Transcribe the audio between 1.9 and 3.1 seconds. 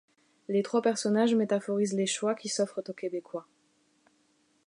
les choix qui s’offrent aux